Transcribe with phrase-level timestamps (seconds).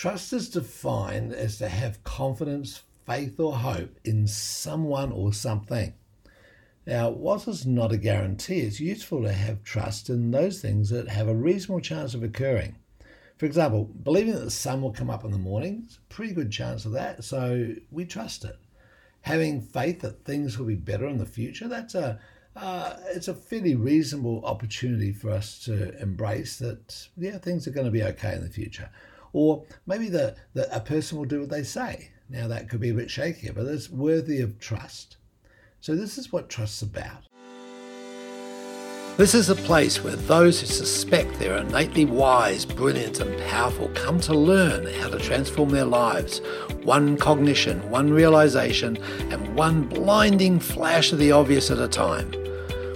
[0.00, 5.92] Trust is defined as to have confidence, faith, or hope in someone or something.
[6.86, 11.08] Now, whilst it's not a guarantee, it's useful to have trust in those things that
[11.08, 12.76] have a reasonable chance of occurring.
[13.36, 16.32] For example, believing that the sun will come up in the morning is a pretty
[16.32, 18.58] good chance of that, so we trust it.
[19.20, 22.18] Having faith that things will be better in the future, that's a
[22.56, 27.84] uh, it's a fairly reasonable opportunity for us to embrace that yeah things are going
[27.84, 28.88] to be okay in the future
[29.32, 32.90] or maybe the, the a person will do what they say now that could be
[32.90, 35.16] a bit shakier but it's worthy of trust
[35.82, 37.24] so, this is what trust's about.
[39.16, 44.20] This is a place where those who suspect they're innately wise, brilliant, and powerful come
[44.20, 46.42] to learn how to transform their lives,
[46.82, 48.98] one cognition, one realization,
[49.30, 52.30] and one blinding flash of the obvious at a time.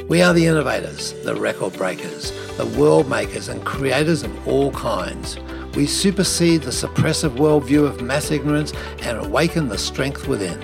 [0.06, 5.38] We are the innovators, the record breakers, the world makers, and creators of all kinds.
[5.76, 10.60] We supersede the suppressive worldview of mass ignorance and awaken the strength within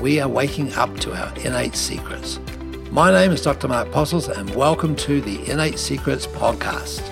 [0.00, 2.38] we are waking up to our innate secrets.
[2.90, 3.68] My name is Dr.
[3.68, 7.02] Mark Postles, and welcome to the Innate Secrets podcast.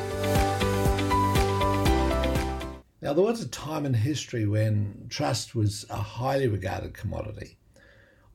[3.02, 7.58] Now, there was a time in history when trust was a highly regarded commodity.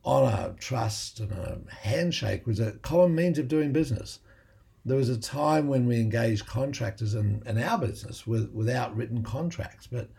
[0.05, 4.19] Honour, trust, and a handshake was a common means of doing business.
[4.83, 9.87] There was a time when we engaged contractors in, our business with, without written contracts,
[9.87, 10.09] but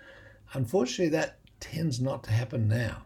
[0.52, 3.02] unfortunately, that tends not to happen now.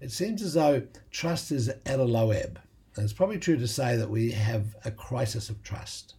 [0.00, 2.60] It seems as though trust is at a low ebb.
[2.94, 6.14] And it's probably true to say that we have a crisis of trust.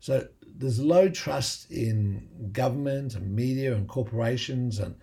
[0.00, 4.96] So there's low trust in government and media and corporations and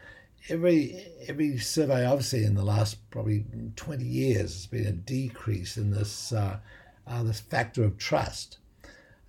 [0.49, 5.77] every every survey I've seen in the last probably 20 years has been a decrease
[5.77, 6.59] in this uh,
[7.07, 8.57] uh, this factor of trust.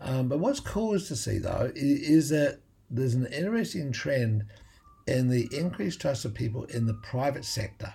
[0.01, 4.45] Um, but what's cool is to see though is that there's an interesting trend
[5.07, 7.95] in the increased trust of people in the private sector.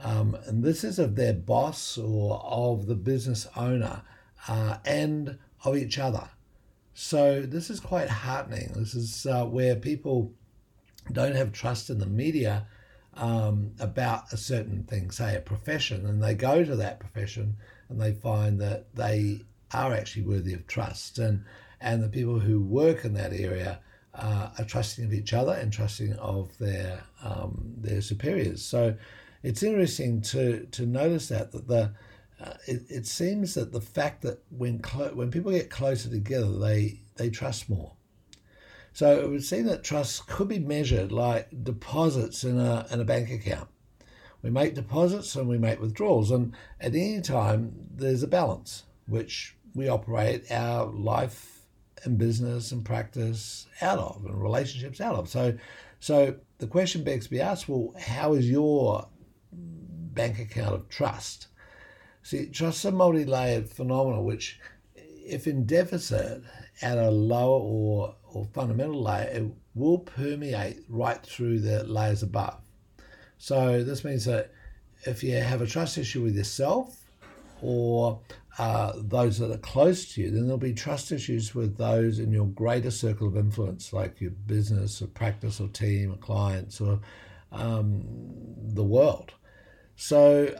[0.00, 4.02] Um, and this is of their boss or of the business owner
[4.48, 6.28] uh, and of each other.
[6.94, 8.72] So this is quite heartening.
[8.74, 10.32] This is uh, where people
[11.10, 12.66] don't have trust in the media
[13.14, 17.56] um, about a certain thing, say a profession, and they go to that profession
[17.88, 19.42] and they find that they
[19.72, 21.44] are actually worthy of trust, and
[21.80, 23.80] and the people who work in that area
[24.14, 28.64] uh, are trusting of each other and trusting of their um, their superiors.
[28.64, 28.94] So
[29.42, 31.92] it's interesting to to notice that that the
[32.40, 36.58] uh, it, it seems that the fact that when clo- when people get closer together,
[36.58, 37.92] they they trust more.
[38.92, 43.04] So it would seem that trust could be measured like deposits in a in a
[43.04, 43.68] bank account.
[44.42, 49.56] We make deposits and we make withdrawals, and at any time there's a balance which
[49.74, 51.60] we operate our life
[52.04, 55.28] and business and practice out of, and relationships out of.
[55.28, 55.56] So,
[56.00, 59.08] so the question begs to be asked: Well, how is your
[60.14, 61.48] bank account of trust.
[62.22, 64.60] See, trust is a multi layered phenomenon which,
[64.94, 66.42] if in deficit
[66.80, 69.44] at a lower or, or fundamental layer, it
[69.74, 72.60] will permeate right through the layers above.
[73.38, 74.52] So, this means that
[75.04, 77.01] if you have a trust issue with yourself
[77.62, 78.20] or
[78.58, 82.32] uh, those that are close to you, then there'll be trust issues with those in
[82.32, 87.00] your greater circle of influence, like your business or practice or team or clients or
[87.52, 88.04] um,
[88.74, 89.32] the world.
[89.96, 90.54] So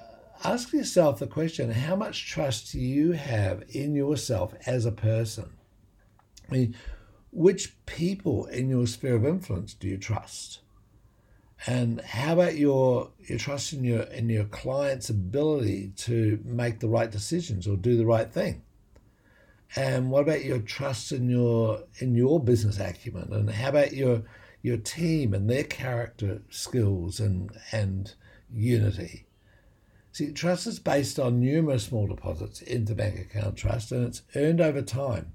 [0.45, 5.51] ask yourself the question how much trust do you have in yourself as a person?
[6.49, 6.77] I mean,
[7.31, 10.61] which people in your sphere of influence do you trust?
[11.67, 16.89] And how about your your trust in your in your client's ability to make the
[16.89, 18.63] right decisions or do the right thing?
[19.77, 23.33] And what about your trust in your in your business acumen?
[23.33, 24.23] And how about your
[24.63, 28.15] your team and their character skills and and
[28.53, 29.27] unity.
[30.13, 34.61] See, trust is based on numerous small deposits into bank account trust and it's earned
[34.61, 35.33] over time.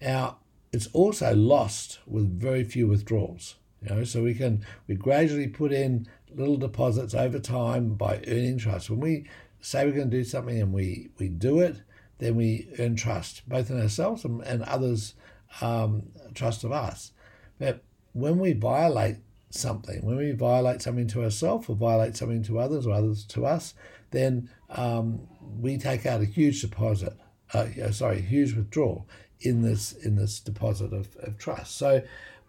[0.00, 0.38] Now,
[0.70, 3.56] it's also lost with very few withdrawals.
[3.82, 8.58] You know, so we can we gradually put in little deposits over time by earning
[8.58, 8.90] trust.
[8.90, 9.26] When we
[9.60, 11.82] say we're going to do something and we, we do it,
[12.18, 15.14] then we earn trust, both in ourselves and, and others'
[15.60, 16.02] um,
[16.34, 17.12] trust of us.
[17.58, 19.16] But when we violate
[19.50, 23.46] something, when we violate something to ourselves or violate something to others or others to
[23.46, 23.74] us,
[24.10, 25.26] then um,
[25.58, 27.14] we take out a huge deposit,
[27.54, 29.06] uh, sorry, huge withdrawal
[29.40, 31.76] in this in this deposit of, of trust.
[31.76, 32.02] So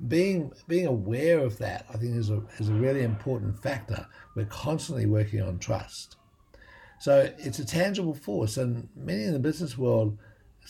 [0.07, 4.07] being being aware of that, I think, is a, is a really important factor.
[4.35, 6.17] We're constantly working on trust.
[6.99, 10.17] So it's a tangible force, and many in the business world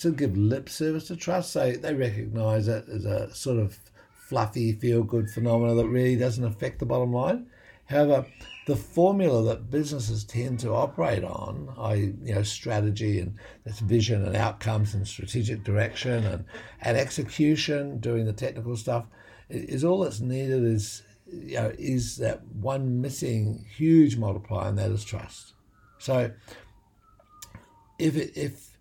[0.04, 1.54] of give lip service to trust.
[1.54, 3.78] They, they recognize it as a sort of
[4.12, 7.48] fluffy, feel good phenomena that really doesn't affect the bottom line.
[7.86, 8.26] However,
[8.66, 11.94] the formula that businesses tend to operate on, I
[12.24, 16.46] you know strategy and that's vision and outcomes and strategic direction and
[16.82, 19.06] and execution, doing the technical stuff,
[19.54, 24.92] is all that's needed is you know is that one missing huge multiplier and that
[24.92, 25.54] is trust.
[26.00, 26.32] So
[28.00, 28.78] if it, if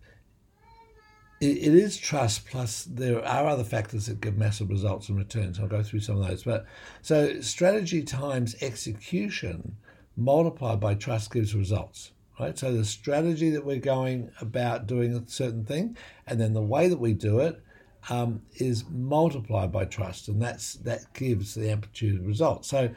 [1.39, 5.59] it, is trust plus there are other factors that give massive results and returns.
[5.59, 6.43] I'll go through some of those.
[6.43, 6.65] But
[7.01, 9.77] so strategy times execution
[10.17, 12.11] multiplied by trust gives results.
[12.39, 12.57] Right?
[12.57, 16.87] So the strategy that we're going about doing a certain thing, and then the way
[16.87, 17.61] that we do it
[18.09, 22.67] um, is multiplied by trust, and that's that gives the amplitude of results.
[22.67, 22.89] So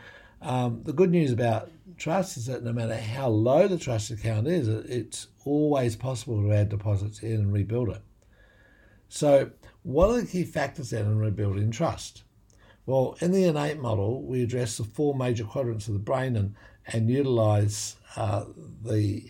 [0.42, 4.46] um, the good news about trust is that no matter how low the trust account
[4.46, 8.02] is, it's always possible to add deposits in and rebuild it.
[9.08, 9.50] So,
[9.82, 12.24] what are the key factors then in rebuilding trust?
[12.86, 16.54] Well, in the innate model, we address the four major quadrants of the brain and,
[16.86, 18.44] and utilize uh,
[18.84, 19.24] the,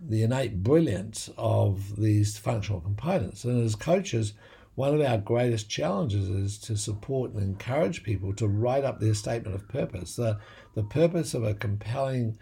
[0.00, 3.44] the innate brilliance of these functional components.
[3.44, 4.32] And as coaches,
[4.76, 9.14] one of our greatest challenges is to support and encourage people to write up their
[9.14, 10.16] statement of purpose.
[10.16, 10.38] The,
[10.74, 12.38] the purpose of a compelling,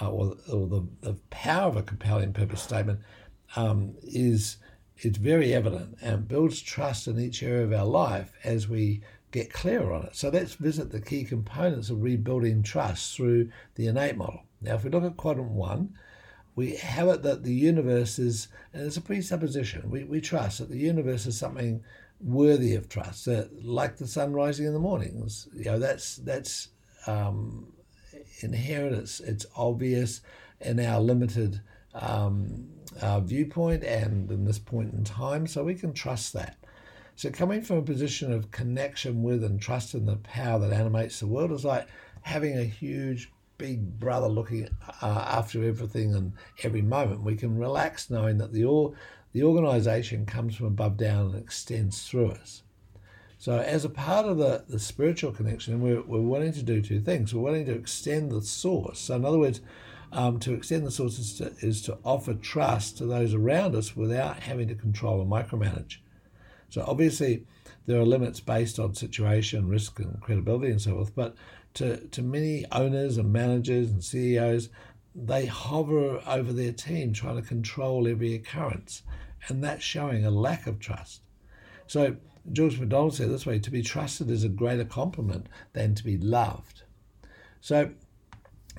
[0.00, 3.00] uh, or, or the, the power of a compelling purpose statement
[3.54, 4.56] um, is
[4.98, 9.52] it's very evident and builds trust in each area of our life as we get
[9.52, 10.16] clear on it.
[10.16, 14.42] So let's visit the key components of rebuilding trust through the innate model.
[14.60, 15.94] Now, if we look at quadrant one,
[16.56, 20.70] we have it that the universe is, and it's a presupposition, we, we trust that
[20.70, 21.84] the universe is something
[22.18, 25.48] worthy of trust, that like the sun rising in the mornings.
[25.54, 26.68] You know, that's that's
[27.06, 27.72] um,
[28.40, 30.22] inherent, it's, it's obvious
[30.62, 31.60] in our limited
[31.94, 32.68] um,
[33.02, 36.56] uh, viewpoint and in this point in time, so we can trust that.
[37.16, 41.20] So, coming from a position of connection with and trust in the power that animates
[41.20, 41.86] the world is like
[42.22, 44.68] having a huge big brother looking
[45.02, 46.32] uh, after everything and
[46.62, 47.22] every moment.
[47.22, 48.92] We can relax knowing that the
[49.32, 52.62] the organisation comes from above down and extends through us.
[53.38, 57.00] So, as a part of the, the spiritual connection, we're, we're wanting to do two
[57.00, 57.34] things.
[57.34, 58.98] We're wanting to extend the source.
[58.98, 59.60] So, in other words,
[60.12, 63.94] um, to extend the source is to, is to offer trust to those around us
[63.94, 65.98] without having to control and micromanage.
[66.70, 67.44] So obviously,
[67.86, 71.14] there are limits based on situation, risk, and credibility, and so forth.
[71.14, 71.34] But
[71.76, 74.70] to, to many owners and managers and CEOs,
[75.14, 79.02] they hover over their team trying to control every occurrence,
[79.48, 81.20] and that's showing a lack of trust.
[81.86, 82.16] So
[82.52, 86.16] George MacDonald said this way: "To be trusted is a greater compliment than to be
[86.16, 86.82] loved."
[87.60, 87.90] So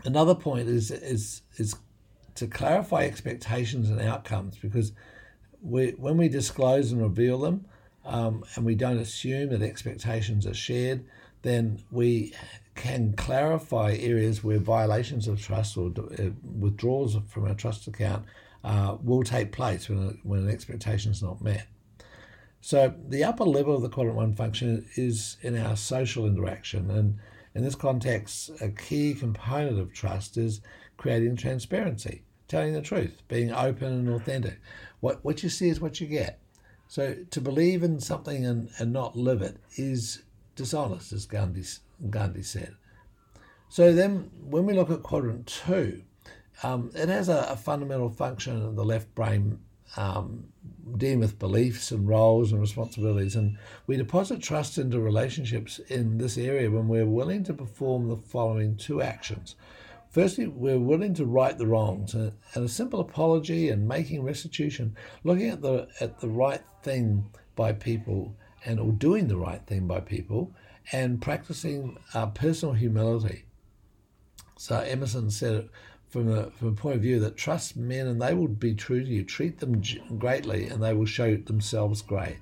[0.03, 1.75] another point is is is
[2.35, 4.91] to clarify expectations and outcomes because
[5.61, 7.65] we, when we disclose and reveal them,
[8.05, 11.03] um, and we don't assume that expectations are shared,
[11.41, 12.33] then we
[12.77, 18.25] can clarify areas where violations of trust or uh, withdrawals from a trust account
[18.63, 21.67] uh, will take place when, a, when an expectation is not met.
[22.61, 27.17] So the upper level of the quadrant one function is in our social interaction, and
[27.55, 30.61] in this context, a key component of trust is
[30.97, 34.59] creating transparency, telling the truth, being open and authentic.
[34.99, 36.39] What, what you see is what you get.
[36.87, 40.23] So to believe in something and, and not live it is
[40.55, 41.63] dishonest, as Gandhi,
[42.09, 42.75] Gandhi said.
[43.69, 46.03] So then, when we look at quadrant two,
[46.63, 49.59] um, it has a, a, fundamental function in the left brain
[49.95, 50.45] um,
[50.97, 53.35] dealing with beliefs and roles and responsibilities.
[53.35, 58.17] And we deposit trust into relationships in this area when we're willing to perform the
[58.17, 59.55] following two actions.
[60.09, 65.49] Firstly, we're willing to right the wrongs, and a simple apology and making restitution, looking
[65.49, 69.99] at the at the right thing by people and or doing the right thing by
[69.99, 70.53] people,
[70.91, 73.45] and practicing uh, personal humility.
[74.57, 75.69] So Emerson said it
[76.09, 79.03] from a, from a point of view that trust men and they will be true
[79.03, 79.23] to you.
[79.23, 79.81] Treat them
[80.17, 82.37] greatly and they will show themselves great.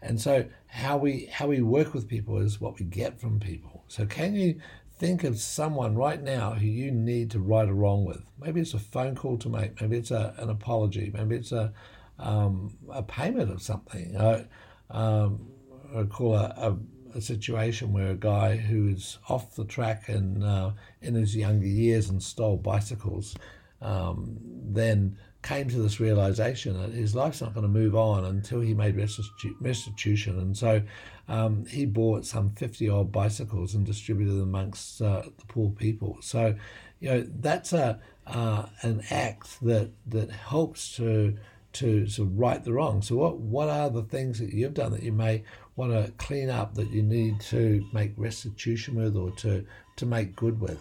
[0.00, 3.84] And so how we how we work with people is what we get from people.
[3.88, 4.60] So can you
[4.98, 8.22] think of someone right now who you need to right a wrong with?
[8.40, 9.80] Maybe it's a phone call to make.
[9.80, 11.12] Maybe it's a, an apology.
[11.14, 11.72] Maybe it's a
[12.18, 14.16] um, a payment of something.
[14.16, 14.46] I,
[14.90, 15.48] um,
[15.94, 16.76] I call a, a
[17.14, 21.66] a situation where a guy who is off the track and uh, in his younger
[21.66, 23.34] years and stole bicycles
[23.80, 28.60] um, then came to this realization that his life's not going to move on until
[28.60, 30.38] he made restitu- restitution.
[30.38, 30.82] And so
[31.28, 36.18] um, he bought some 50 odd bicycles and distributed them amongst uh, the poor people.
[36.20, 36.54] So,
[37.00, 41.36] you know, that's a, uh, an act that, that helps to
[41.74, 43.02] to sort of right the wrong.
[43.02, 45.44] So what what are the things that you've done that you may
[45.76, 49.64] want to clean up that you need to make restitution with or to
[49.96, 50.80] to make good with?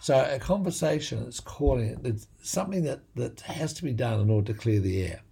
[0.00, 4.30] So a conversation is calling it it's something that, that has to be done in
[4.30, 5.22] order to clear the air.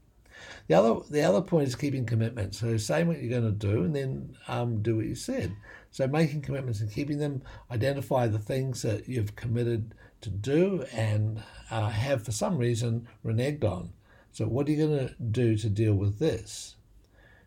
[0.69, 2.59] The other the other point is keeping commitments.
[2.59, 5.57] So saying what you're going to do and then um, do what you said.
[5.91, 11.43] So making commitments and keeping them, identify the things that you've committed to do and
[11.71, 13.93] uh, have for some reason reneged on.
[14.39, 16.77] So what are you going to do to deal with this?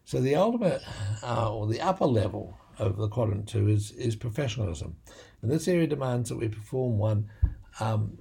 [0.04, 0.82] So the ultimate
[1.24, 4.98] uh, or the upper level of the quadrant two is is professionalism,
[5.42, 7.30] and this area demands that we perform one
[7.80, 8.18] um,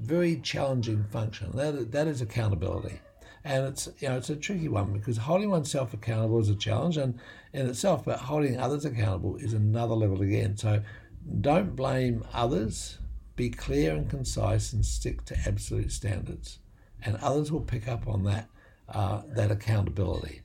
[0.00, 1.54] very challenging function.
[1.54, 3.00] That that is accountability
[3.44, 6.96] and it's you know it's a tricky one because holding oneself accountable is a challenge
[6.96, 7.20] and
[7.52, 10.56] in itself, but holding others accountable is another level again.
[10.56, 10.82] So
[11.42, 12.96] don't blame others.
[13.36, 16.60] Be clear and concise and stick to absolute standards,
[17.04, 18.48] and others will pick up on that
[18.88, 20.42] uh, that accountability.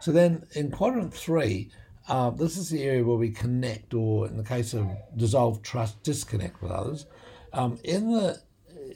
[0.00, 1.70] So then in quadrant three,
[2.08, 6.02] uh, this is the area where we connect, or in the case of dissolve trust,
[6.02, 7.06] disconnect with others.
[7.52, 8.40] Um, in the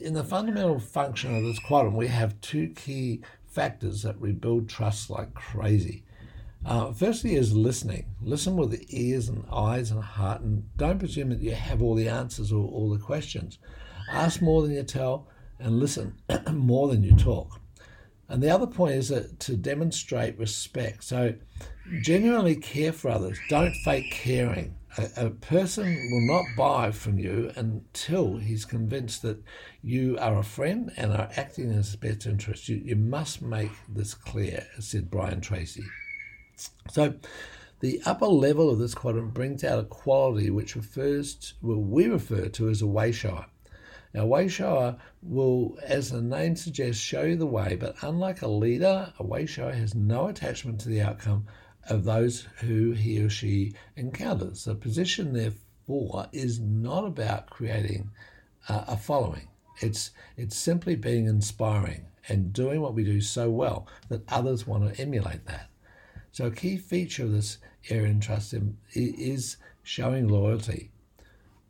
[0.01, 5.09] in the fundamental function of this quadrant, we have two key factors that rebuild trust
[5.09, 6.03] like crazy.
[6.65, 8.05] Uh, firstly, is listening.
[8.21, 11.95] Listen with the ears and eyes and heart, and don't presume that you have all
[11.95, 13.59] the answers or all the questions.
[14.11, 15.27] Ask more than you tell,
[15.59, 16.17] and listen
[16.53, 17.59] more than you talk.
[18.29, 21.03] And the other point is that to demonstrate respect.
[21.03, 21.35] So,
[22.01, 23.39] genuinely care for others.
[23.49, 29.41] Don't fake caring a, a person will not buy from you until he's convinced that
[29.81, 32.69] you are a friend and are acting in his best interest.
[32.69, 35.83] You, you must make this clear, said Brian Tracy.
[36.89, 37.15] So,
[37.79, 42.07] the upper level of this quadrant brings out a quality which refers to, well, we
[42.07, 43.45] refer to as a way shower.
[44.13, 48.47] Now, way shower will, as the name suggests, show you the way, but unlike a
[48.47, 51.45] leader, a way shower has no attachment to the outcome
[51.89, 54.65] of those who he or she encounters.
[54.65, 58.09] The position, therefore, is not about creating
[58.69, 59.47] uh, a following.
[59.81, 64.93] It's it's simply being inspiring and doing what we do so well that others want
[64.93, 65.69] to emulate that.
[66.31, 67.57] So a key feature of this
[67.89, 68.53] area in trust
[68.93, 70.91] is showing loyalty.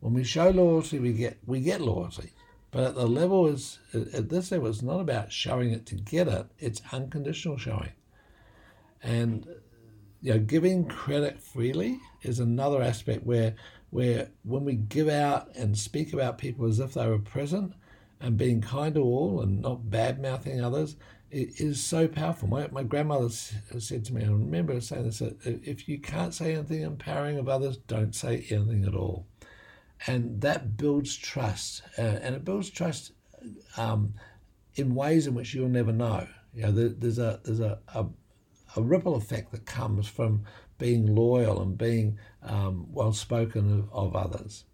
[0.00, 2.32] When we show loyalty, we get we get loyalty.
[2.70, 6.28] But at the level is at this level, it's not about showing it to get
[6.28, 7.92] it; it's unconditional showing.
[9.02, 9.46] And
[10.20, 13.54] you know, giving credit freely is another aspect where
[13.90, 17.72] where when we give out and speak about people as if they were present
[18.20, 20.96] and being kind to all and not bad mouthing others,
[21.30, 22.48] it is so powerful.
[22.48, 26.82] My, my grandmother said to me, I remember saying this, if you can't say anything
[26.82, 29.26] empowering of others, don't say anything at all.
[30.06, 31.82] And that builds trust.
[31.98, 33.12] Uh, and it builds trust
[33.76, 34.14] um,
[34.74, 36.26] in ways in which you'll never know.
[36.54, 38.06] You know, there, there's a there's a, a
[38.76, 40.44] a ripple effect that comes from
[40.78, 44.64] being loyal and being um, well spoken of, of, others.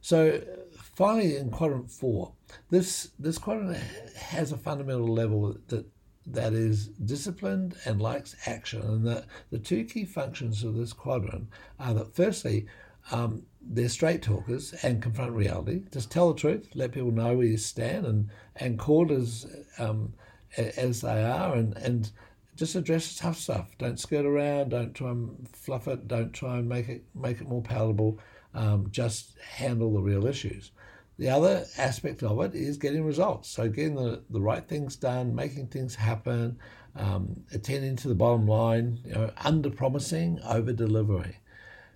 [0.00, 2.32] So, finally, in quadrant four,
[2.70, 3.76] this this quadrant
[4.16, 5.86] has a fundamental level that
[6.26, 8.82] that is disciplined and likes action.
[8.82, 11.48] And the, the two key functions of this quadrant
[11.80, 12.66] are that, firstly,
[13.10, 15.82] um, they're straight talkers and confront reality.
[15.92, 19.46] Just tell the truth, let people know where you stand, and and call as
[19.78, 20.14] um,
[20.56, 22.10] as they are, and and
[22.56, 23.70] just address the tough stuff.
[23.78, 24.70] Don't skirt around.
[24.70, 26.08] Don't try and fluff it.
[26.08, 28.18] Don't try and make it make it more palatable.
[28.54, 30.72] Um, just handle the real issues.
[31.18, 33.48] The other aspect of it is getting results.
[33.48, 36.58] So getting the, the right things done, making things happen,
[36.94, 41.34] um, attending to the bottom line, you know, under promising, over delivering.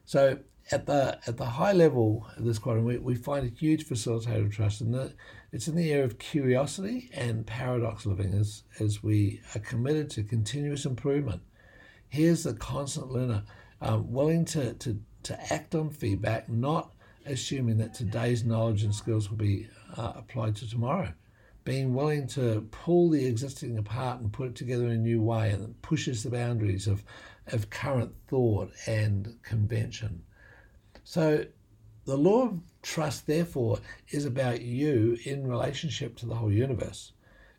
[0.04, 0.38] So
[0.70, 4.46] at the at the high level of this quadrant, we, we find a huge facilitator
[4.46, 5.14] of trust, and that
[5.52, 10.22] it's in the area of curiosity and paradox living as, as we are committed to
[10.22, 11.42] continuous improvement.
[12.08, 13.42] Here's the constant learner,
[13.80, 16.94] um, willing to, to, to act on feedback, not
[17.26, 21.12] assuming that today's knowledge and skills will be uh, applied to tomorrow.
[21.64, 25.50] Being willing to pull the existing apart and put it together in a new way
[25.50, 27.04] and pushes the boundaries of,
[27.48, 30.22] of current thought and convention.
[31.12, 31.44] So
[32.06, 33.80] the law of trust, therefore,
[34.12, 37.12] is about you in relationship to the whole universe.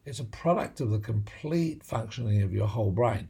[0.07, 3.27] It's a product of the complete functioning of your whole brain.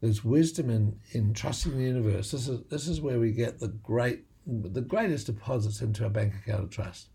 [0.00, 2.30] There's wisdom in, in trusting the universe.
[2.30, 6.32] This is this is where we get the great the greatest deposits into our bank
[6.36, 7.08] account of trust.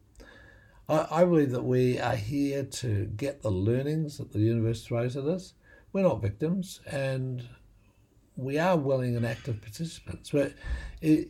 [0.89, 5.15] I, I believe that we are here to get the learnings that the universe throws
[5.15, 5.53] at us.
[5.93, 7.47] We're not victims, and
[8.35, 10.31] we are willing and active participants.
[10.31, 10.51] But
[11.01, 11.29] it,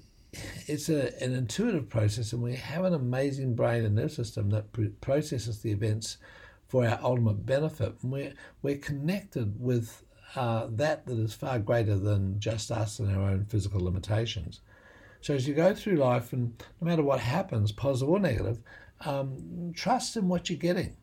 [0.67, 4.65] it's a, an intuitive process, and we have an amazing brain and nerve system that
[5.01, 6.17] processes the events
[6.67, 7.95] for our ultimate benefit.
[8.01, 10.03] And we're, we're connected with
[10.35, 14.61] uh, that that is far greater than just us and our own physical limitations.
[15.21, 18.59] So as you go through life, and no matter what happens, positive or negative,
[19.05, 20.97] um, trust in what you're getting.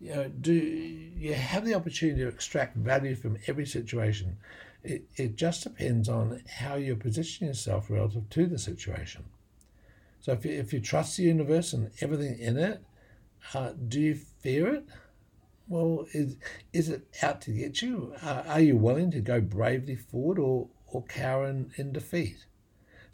[0.00, 4.36] You know, do you have the opportunity to extract value from every situation?
[4.84, 9.24] It, it just depends on how you position yourself relative to the situation.
[10.20, 12.82] So if you, if you trust the universe and everything in it,
[13.54, 14.88] uh, do you fear it?
[15.66, 16.36] Well, is,
[16.72, 18.14] is it out to get you?
[18.22, 22.46] Uh, are you willing to go bravely forward or, or cower in, in defeat?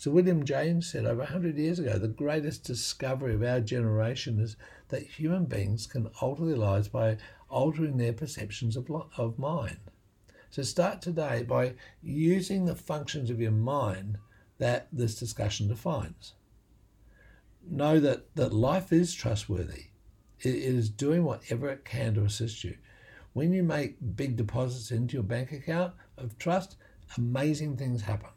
[0.00, 4.56] So William James said over 100 years ago, the greatest discovery of our generation is
[4.88, 9.76] that human beings can alter their lives by altering their perceptions of, of mind.
[10.50, 14.18] So start today by using the functions of your mind
[14.58, 16.34] that this discussion defines.
[17.68, 19.86] Know that, that life is trustworthy.
[20.40, 22.76] It is doing whatever it can to assist you.
[23.32, 26.76] When you make big deposits into your bank account of trust,
[27.16, 28.30] amazing things happen.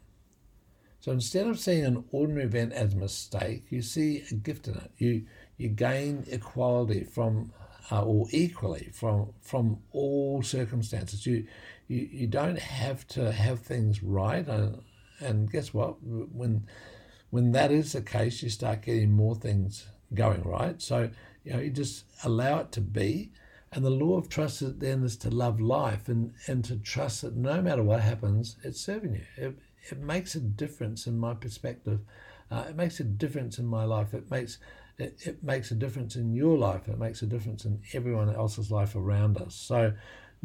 [1.00, 4.76] So instead of seeing an ordinary event as a mistake, you see a gift in
[4.76, 4.90] it.
[4.98, 5.26] You
[5.58, 7.52] you gain equality from
[7.90, 11.26] uh, or equally from from all circumstances.
[11.26, 11.46] You
[11.88, 14.82] you, you don't have to have things right, and,
[15.20, 15.96] and guess what?
[16.02, 16.66] When
[17.30, 20.80] when that is the case, you start getting more things going right.
[20.80, 21.10] So
[21.44, 23.32] you know you just allow it to be,
[23.72, 27.36] and the law of trust then is to love life and and to trust that
[27.36, 29.26] no matter what happens, it's serving you.
[29.36, 29.58] It,
[29.90, 32.00] it makes a difference in my perspective.
[32.50, 34.14] Uh, it makes a difference in my life.
[34.14, 34.58] It makes
[34.98, 36.88] it, it makes a difference in your life.
[36.88, 39.54] It makes a difference in everyone else's life around us.
[39.54, 39.92] So,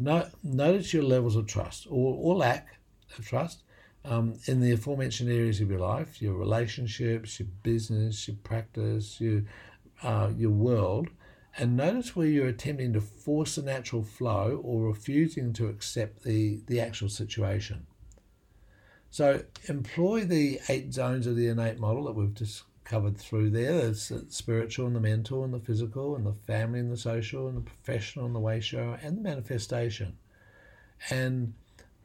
[0.00, 2.78] notice your levels of trust or, or lack
[3.18, 3.62] of trust
[4.04, 9.42] um, in the aforementioned areas of your life, your relationships, your business, your practice, your
[10.02, 11.08] uh, your world,
[11.58, 16.60] and notice where you're attempting to force the natural flow or refusing to accept the
[16.66, 17.86] the actual situation.
[19.10, 23.72] So employ the eight zones of the innate model that we've just covered through there.
[23.74, 27.46] There's the spiritual and the mental and the physical and the family and the social
[27.46, 30.18] and the professional and the way show and the manifestation.
[31.08, 31.54] And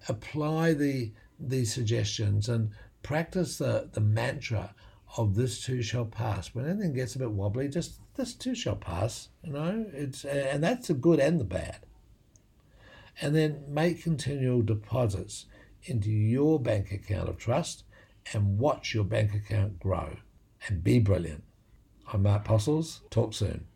[0.08, 2.70] apply the these suggestions and
[3.02, 4.76] practice the, the mantra
[5.18, 6.54] of this too shall pass.
[6.54, 9.30] When anything gets a bit wobbly, just this too shall pass.
[9.44, 11.80] You know, it's and that's the good and the bad.
[13.20, 15.48] And then make continual deposits
[15.86, 17.86] into your bank account of trust
[18.34, 20.18] and watch your bank account grow
[20.68, 21.44] and be brilliant.
[22.12, 23.02] I'm Mark Postles.
[23.10, 23.66] Talk soon.